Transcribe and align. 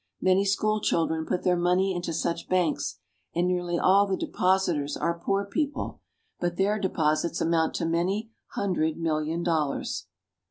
Many 0.19 0.45
school 0.45 0.81
children 0.81 1.27
put 1.27 1.43
their 1.43 1.55
money 1.55 1.93
into 1.95 2.11
such 2.11 2.49
banks, 2.49 2.97
and 3.35 3.45
nearly 3.45 3.77
all 3.77 4.07
the 4.07 4.17
depositors 4.17 4.97
are 4.97 5.19
poor 5.19 5.45
people; 5.45 6.01
but 6.39 6.57
their 6.57 6.79
deposits 6.79 7.39
amount 7.39 7.75
to 7.75 7.85
many 7.85 8.31
hundred 8.53 8.97
million 8.97 9.43
dollars. 9.43 10.07